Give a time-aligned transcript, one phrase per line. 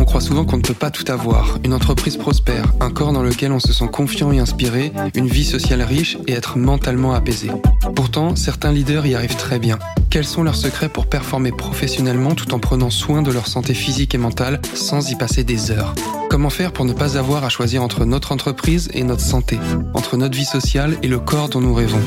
[0.00, 1.58] On croit souvent qu'on ne peut pas tout avoir.
[1.64, 5.44] Une entreprise prospère, un corps dans lequel on se sent confiant et inspiré, une vie
[5.44, 7.50] sociale riche et être mentalement apaisé.
[7.94, 9.78] Pourtant, certains leaders y arrivent très bien.
[10.10, 14.14] Quels sont leurs secrets pour performer professionnellement tout en prenant soin de leur santé physique
[14.14, 15.94] et mentale sans y passer des heures?
[16.30, 19.58] Comment faire pour ne pas avoir à choisir entre notre entreprise et notre santé,
[19.94, 22.02] entre notre vie sociale et le corps dont nous rêvons?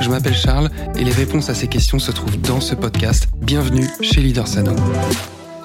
[0.00, 3.28] Je m'appelle Charles et les réponses à ces questions se trouvent dans ce podcast.
[3.40, 4.74] Bienvenue chez Leader Sano.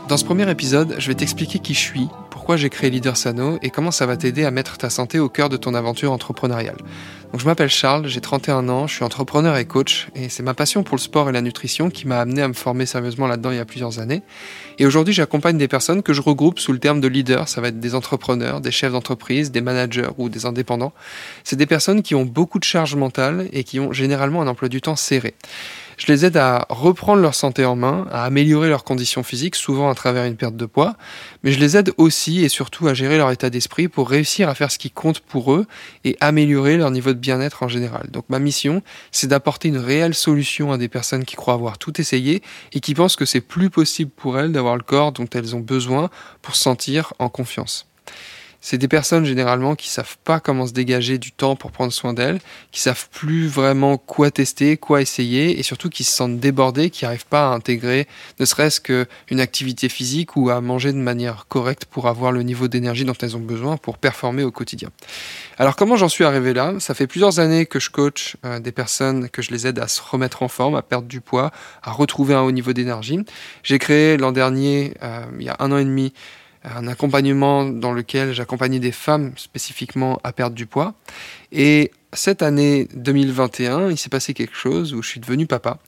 [0.10, 2.08] Dans ce premier épisode, je vais t'expliquer qui je suis,
[2.48, 5.28] pourquoi j'ai créé Leader Sano et comment ça va t'aider à mettre ta santé au
[5.28, 6.78] cœur de ton aventure entrepreneuriale.
[7.34, 10.54] Donc je m'appelle Charles, j'ai 31 ans, je suis entrepreneur et coach et c'est ma
[10.54, 13.52] passion pour le sport et la nutrition qui m'a amené à me former sérieusement là-dedans
[13.52, 14.22] il y a plusieurs années.
[14.80, 17.68] Et aujourd'hui, j'accompagne des personnes que je regroupe sous le terme de leader, ça va
[17.68, 20.94] être des entrepreneurs, des chefs d'entreprise, des managers ou des indépendants.
[21.44, 24.70] C'est des personnes qui ont beaucoup de charges mentales et qui ont généralement un emploi
[24.70, 25.36] du temps serré.
[25.98, 29.90] Je les aide à reprendre leur santé en main, à améliorer leurs conditions physiques, souvent
[29.90, 30.96] à travers une perte de poids,
[31.42, 34.54] mais je les aide aussi et surtout à gérer leur état d'esprit pour réussir à
[34.54, 35.66] faire ce qui compte pour eux
[36.04, 38.12] et améliorer leur niveau de bien-être en général.
[38.12, 42.00] Donc ma mission, c'est d'apporter une réelle solution à des personnes qui croient avoir tout
[42.00, 45.56] essayé et qui pensent que c'est plus possible pour elles d'avoir le corps dont elles
[45.56, 46.12] ont besoin
[46.44, 47.88] pour se sentir en confiance.
[48.62, 52.14] C'est des personnes généralement qui savent pas comment se dégager du temps pour prendre soin
[52.14, 52.40] d'elles,
[52.72, 57.06] qui savent plus vraiment quoi tester, quoi essayer, et surtout qui se sentent débordées, qui
[57.06, 58.08] n'arrivent pas à intégrer
[58.40, 62.68] ne serait-ce qu'une activité physique ou à manger de manière correcte pour avoir le niveau
[62.68, 64.90] d'énergie dont elles ont besoin pour performer au quotidien.
[65.58, 66.74] Alors comment j'en suis arrivé là?
[66.80, 69.88] Ça fait plusieurs années que je coach euh, des personnes, que je les aide à
[69.88, 71.52] se remettre en forme, à perdre du poids,
[71.84, 73.20] à retrouver un haut niveau d'énergie.
[73.64, 76.14] J'ai créé l'an dernier, euh, il y a un an et demi,
[76.76, 80.94] un accompagnement dans lequel j'accompagnais des femmes spécifiquement à perdre du poids.
[81.52, 85.80] Et cette année 2021, il s'est passé quelque chose où je suis devenu papa.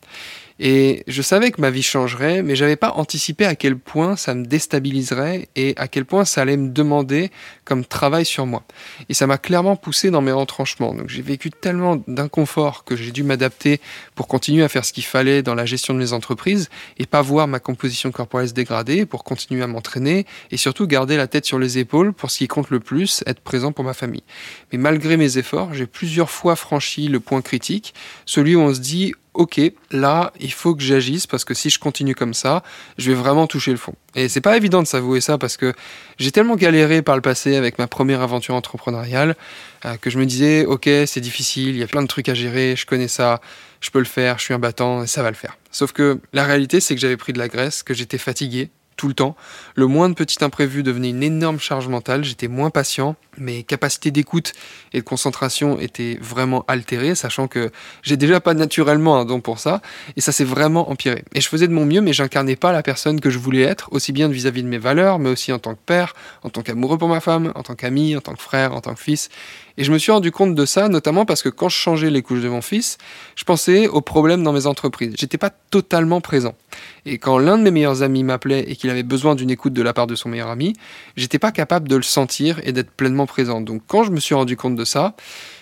[0.60, 4.34] Et je savais que ma vie changerait, mais j'avais pas anticipé à quel point ça
[4.34, 7.32] me déstabiliserait et à quel point ça allait me demander
[7.64, 8.64] comme travail sur moi.
[9.08, 10.94] Et ça m'a clairement poussé dans mes retranchements.
[10.94, 13.80] Donc j'ai vécu tellement d'inconfort que j'ai dû m'adapter
[14.16, 17.22] pour continuer à faire ce qu'il fallait dans la gestion de mes entreprises et pas
[17.22, 21.46] voir ma composition corporelle se dégrader, pour continuer à m'entraîner et surtout garder la tête
[21.46, 24.24] sur les épaules pour ce qui compte le plus, être présent pour ma famille.
[24.72, 27.94] Mais malgré mes efforts, j'ai plusieurs fois franchi le point critique,
[28.26, 29.62] celui où on se dit ok,
[29.92, 32.62] là, il faut que j'agisse parce que si je continue comme ça,
[32.98, 33.96] je vais vraiment toucher le fond.
[34.14, 35.74] Et c'est pas évident de s'avouer ça parce que
[36.18, 39.38] j'ai tellement galéré par le passé avec ma première aventure entrepreneuriale
[39.86, 42.34] euh, que je me disais, ok, c'est difficile, il y a plein de trucs à
[42.34, 43.40] gérer, je connais ça,
[43.80, 45.58] je peux le faire, je suis un battant, et ça va le faire.
[45.72, 49.08] Sauf que la réalité, c'est que j'avais pris de la graisse, que j'étais fatigué, tout
[49.08, 49.38] le temps.
[49.76, 54.12] Le moins de petits imprévus devenait une énorme charge mentale, j'étais moins patient, mes capacités
[54.12, 54.52] d'écoute
[54.92, 57.72] et de concentration étaient vraiment altérées, sachant que
[58.04, 59.82] j'ai déjà pas naturellement un don pour ça,
[60.18, 61.24] et ça s'est vraiment empiré.
[61.34, 63.88] Et je faisais de mon mieux, mais j'incarnais pas la personne que je voulais être,
[63.94, 66.62] aussi bien vis-à-vis -vis de mes valeurs, mais aussi en tant que père, en tant
[66.62, 69.30] qu'amoureux pour ma femme, en tant qu'ami, en tant que frère, en tant que fils.
[69.80, 72.22] Et je me suis rendu compte de ça, notamment parce que quand je changeais les
[72.22, 72.98] couches de mon fils,
[73.38, 75.14] je pensais aux problèmes dans mes entreprises.
[75.18, 76.54] J'étais pas totalement présent.
[77.06, 79.82] Et quand l'un de mes meilleurs amis m'appelait et qu'il avait besoin d'une écoute de
[79.82, 80.74] la part de son meilleur ami,
[81.16, 83.62] j'étais pas capable de le sentir et d'être pleinement présent.
[83.62, 85.16] Donc quand je me suis rendu compte de ça,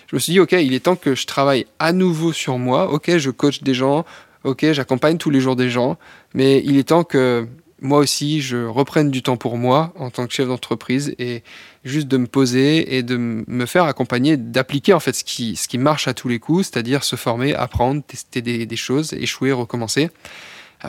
[0.08, 2.90] je me suis dit, ok, il est temps que je travaille à nouveau sur moi.
[2.90, 4.04] Ok, je coach des gens.
[4.42, 5.96] Ok, j'accompagne tous les jours des gens.
[6.34, 7.46] Mais il est temps que
[7.80, 11.42] moi aussi, je reprenne du temps pour moi en tant que chef d'entreprise et
[11.84, 16.08] juste de me poser et de me faire accompagner, d'appliquer en fait ce qui, marche
[16.08, 20.10] à tous les coups, c'est-à-dire se former, apprendre, tester des, choses, échouer, recommencer,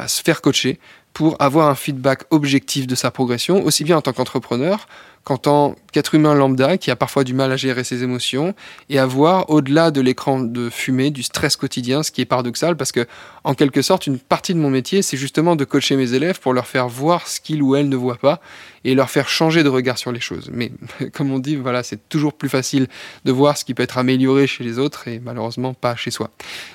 [0.08, 0.80] se faire coacher
[1.20, 4.88] pour avoir un feedback objectif de sa progression, aussi bien en tant qu'entrepreneur
[5.24, 8.54] qu'en tant qu'être humain lambda qui a parfois du mal à gérer ses émotions
[8.90, 12.78] et à voir au-delà de l'écran de fumée, du stress quotidien, ce qui est paradoxal
[12.78, 13.06] parce que,
[13.44, 16.54] en quelque sorte, une partie de mon métier, c'est justement de coacher mes élèves pour
[16.54, 18.40] leur faire voir ce qu'ils ou elles ne voient pas
[18.86, 20.50] et leur faire changer de regard sur les choses.
[20.54, 20.72] Mais
[21.14, 22.88] comme on dit, voilà, c'est toujours plus facile
[23.26, 26.30] de voir ce qui peut être amélioré chez les autres et malheureusement pas chez soi.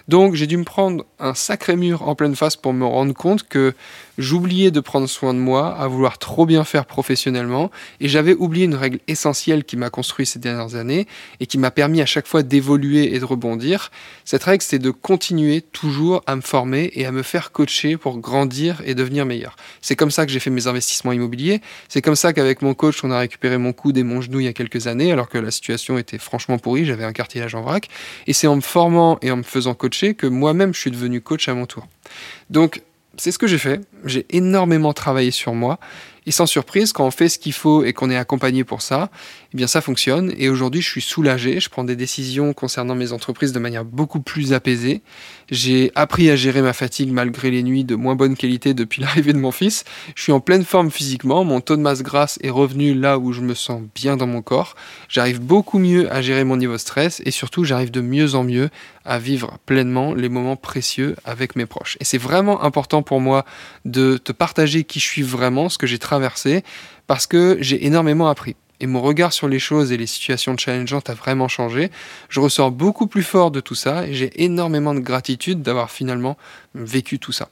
[0.09, 3.45] Donc j'ai dû me prendre un sacré mur en pleine face pour me rendre compte
[3.45, 3.75] que
[4.19, 7.71] j'oubliais de prendre soin de moi, à vouloir trop bien faire professionnellement
[8.01, 11.07] et j'avais oublié une règle essentielle qui m'a construit ces dernières années
[11.41, 13.91] et qui m'a permis à chaque fois d'évoluer et de rebondir.
[14.25, 18.19] Cette règle, c'est de continuer toujours à me former et à me faire coacher pour
[18.19, 19.57] grandir et devenir meilleur.
[19.81, 21.61] C'est comme ça que j'ai fait mes investissements immobiliers.
[21.89, 24.47] C'est comme ça qu'avec mon coach, on a récupéré mon coude et mon genou il
[24.47, 27.63] y a quelques années, alors que la situation était franchement pourrie, j'avais un cartilage en
[27.63, 27.89] vrac.
[28.27, 31.21] Et c'est en me formant et en me faisant coacher que moi-même je suis devenu
[31.21, 31.87] coach à mon tour.
[32.51, 32.83] Donc,
[33.17, 33.81] c'est ce que j'ai fait.
[34.05, 35.79] J'ai énormément travaillé sur moi
[36.27, 39.11] Et sans surprise, quand on fait ce qu'il faut et qu'on est accompagné pour ça,
[39.53, 40.33] eh bien ça fonctionne.
[40.37, 41.61] Et aujourd'hui, je suis soulagé.
[41.61, 45.03] Je prends des décisions concernant mes entreprises de manière beaucoup plus apaisée.
[45.51, 49.33] J'ai appris à gérer ma fatigue malgré les nuits de moins bonne qualité depuis l'arrivée
[49.33, 49.85] de mon fils.
[50.15, 51.45] Je suis en pleine forme physiquement.
[51.45, 54.43] Mon taux de masse grasse est revenu là où je me sens bien dans mon
[54.43, 54.75] corps.
[55.09, 58.71] J'arrive beaucoup mieux à gérer mon niveau stress et surtout, j'arrive de mieux en mieux
[59.05, 61.97] à vivre pleinement les moments précieux avec mes proches.
[62.01, 63.45] Et c'est vraiment important pour moi
[63.85, 65.99] de te partager qui je suis vraiment, ce que j'ai
[67.07, 68.57] parce que j'ai énormément appris.
[68.81, 71.91] Et mon regard sur les choses et les situations challengeantes a vraiment changé.
[72.29, 76.37] Je ressors beaucoup plus fort de tout ça et j'ai énormément de gratitude d'avoir finalement
[76.75, 77.49] vécu tout ça.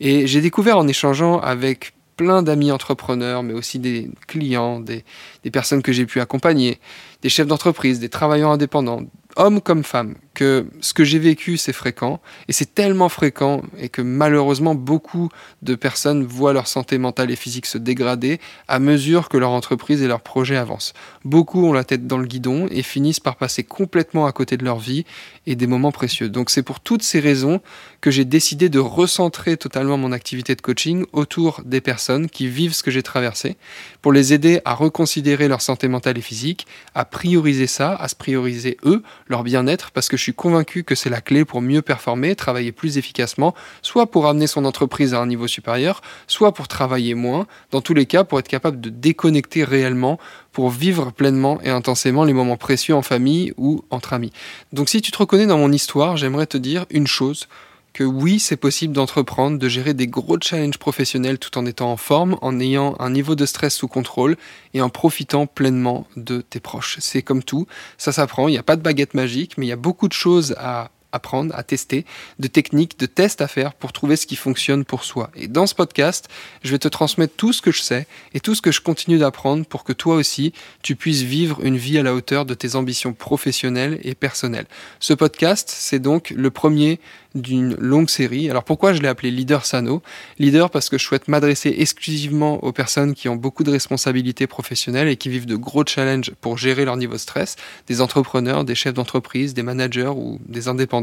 [0.00, 5.04] Et j'ai découvert en échangeant avec plein d'amis entrepreneurs, mais aussi des clients, des,
[5.42, 6.78] des personnes que j'ai pu accompagner,
[7.22, 9.02] des chefs d'entreprise, des travailleurs indépendants,
[9.36, 13.88] hommes comme femmes, que ce que j'ai vécu, c'est fréquent, et c'est tellement fréquent, et
[13.88, 15.28] que malheureusement, beaucoup
[15.62, 20.02] de personnes voient leur santé mentale et physique se dégrader à mesure que leur entreprise
[20.02, 20.94] et leur projet avancent.
[21.24, 24.64] Beaucoup ont la tête dans le guidon et finissent par passer complètement à côté de
[24.64, 25.04] leur vie
[25.46, 26.28] et des moments précieux.
[26.28, 27.60] Donc c'est pour toutes ces raisons
[28.00, 32.74] que j'ai décidé de recentrer totalement mon activité de coaching autour des personnes qui vivent
[32.74, 33.56] ce que j'ai traversé,
[34.00, 38.16] pour les aider à reconsidérer leur santé mentale et physique, à prioriser ça, à se
[38.16, 41.82] prioriser eux, leur bien-être, parce que je suis convaincu que c'est la clé pour mieux
[41.82, 46.68] performer, travailler plus efficacement, soit pour amener son entreprise à un niveau supérieur, soit pour
[46.68, 50.18] travailler moins, dans tous les cas pour être capable de déconnecter réellement,
[50.52, 54.32] pour vivre pleinement et intensément les moments précieux en famille ou entre amis.
[54.72, 57.48] Donc si tu te reconnais dans mon histoire, j'aimerais te dire une chose
[57.92, 61.96] que oui, c'est possible d'entreprendre, de gérer des gros challenges professionnels tout en étant en
[61.96, 64.36] forme, en ayant un niveau de stress sous contrôle
[64.74, 66.96] et en profitant pleinement de tes proches.
[67.00, 67.66] C'est comme tout,
[67.98, 70.12] ça s'apprend, il n'y a pas de baguette magique, mais il y a beaucoup de
[70.12, 72.04] choses à apprendre, à tester,
[72.38, 75.30] de techniques, de tests à faire pour trouver ce qui fonctionne pour soi.
[75.36, 76.28] Et dans ce podcast,
[76.62, 79.18] je vais te transmettre tout ce que je sais et tout ce que je continue
[79.18, 82.74] d'apprendre pour que toi aussi, tu puisses vivre une vie à la hauteur de tes
[82.74, 84.66] ambitions professionnelles et personnelles.
[85.00, 87.00] Ce podcast, c'est donc le premier
[87.34, 88.50] d'une longue série.
[88.50, 90.02] Alors pourquoi je l'ai appelé Leader Sano?
[90.38, 95.08] Leader parce que je souhaite m'adresser exclusivement aux personnes qui ont beaucoup de responsabilités professionnelles
[95.08, 97.56] et qui vivent de gros challenges pour gérer leur niveau de stress,
[97.86, 101.01] des entrepreneurs, des chefs d'entreprise, des managers ou des indépendants,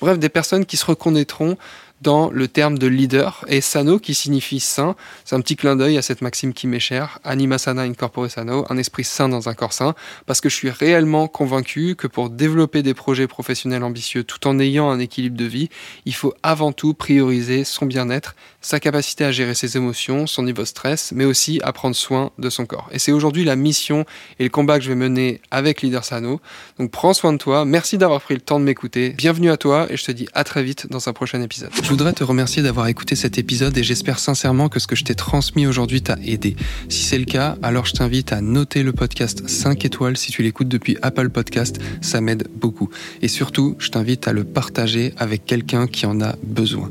[0.00, 1.56] bref des personnes qui se reconnaîtront
[2.02, 3.44] dans le terme de leader.
[3.48, 6.80] Et sano, qui signifie sain, c'est un petit clin d'œil à cette maxime qui m'est
[6.80, 9.94] chère, anima sana incorpore sano, un esprit sain dans un corps sain,
[10.26, 14.58] parce que je suis réellement convaincu que pour développer des projets professionnels ambitieux tout en
[14.58, 15.68] ayant un équilibre de vie,
[16.04, 20.62] il faut avant tout prioriser son bien-être, sa capacité à gérer ses émotions, son niveau
[20.62, 22.88] de stress, mais aussi à prendre soin de son corps.
[22.90, 24.04] Et c'est aujourd'hui la mission
[24.40, 26.40] et le combat que je vais mener avec Leader Sano.
[26.80, 29.86] Donc prends soin de toi, merci d'avoir pris le temps de m'écouter, bienvenue à toi
[29.88, 31.70] et je te dis à très vite dans un prochain épisode.
[31.80, 35.04] Je voudrais te remercier d'avoir écouté cet épisode et j'espère sincèrement que ce que je
[35.04, 36.56] t'ai transmis aujourd'hui t'a aidé.
[36.88, 40.42] Si c'est le cas, alors je t'invite à noter le podcast 5 étoiles si tu
[40.42, 42.90] l'écoutes depuis Apple Podcast, ça m'aide beaucoup.
[43.22, 46.90] Et surtout, je t'invite à le partager avec quelqu'un qui en a besoin.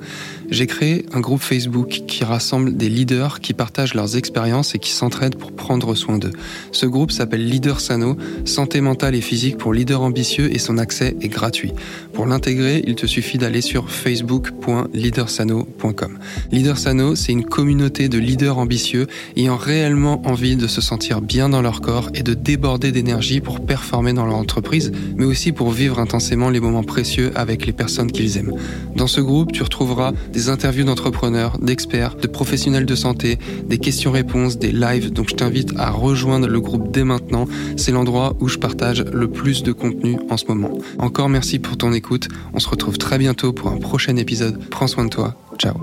[0.50, 4.92] J'ai créé un groupe Facebook qui rassemble des leaders qui partagent leurs expériences et qui
[4.92, 6.34] s'entraident pour prendre soin d'eux.
[6.72, 11.16] Ce groupe s'appelle Leader Sano, santé mentale et physique pour leaders ambitieux et son accès
[11.22, 11.72] est gratuit.
[12.14, 16.20] Pour l'intégrer, il te suffit d'aller sur facebook.leadersano.com.
[16.52, 21.50] Leader Sano, c'est une communauté de leaders ambitieux ayant réellement envie de se sentir bien
[21.50, 25.72] dans leur corps et de déborder d'énergie pour performer dans leur entreprise, mais aussi pour
[25.72, 28.54] vivre intensément les moments précieux avec les personnes qu'ils aiment.
[28.96, 34.58] Dans ce groupe, tu retrouveras des interviews d'entrepreneurs, d'experts, de professionnels de santé, des questions-réponses,
[34.58, 35.14] des lives.
[35.14, 37.48] Donc je t'invite à rejoindre le groupe dès maintenant.
[37.78, 40.78] C'est l'endroit où je partage le plus de contenu en ce moment.
[41.00, 42.28] Encore merci pour ton écoute.
[42.54, 44.60] On se retrouve très bientôt pour un prochain épisode.
[44.70, 45.36] Prends soin de toi.
[45.58, 45.76] Ciao.